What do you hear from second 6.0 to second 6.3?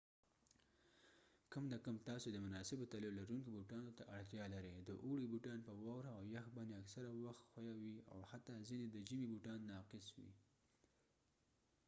او